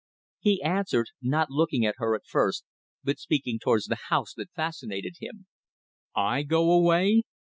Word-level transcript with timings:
He 0.39 0.63
answered, 0.63 1.11
not 1.21 1.51
looking 1.51 1.85
at 1.85 1.93
her 1.99 2.15
at 2.15 2.25
first, 2.25 2.65
but 3.03 3.19
speaking 3.19 3.59
towards 3.59 3.85
the 3.85 3.99
house 4.09 4.33
that 4.33 4.49
fascinated 4.55 5.17
him 5.19 5.45
"I 6.15 6.41
go 6.41 6.71
away! 6.71 7.21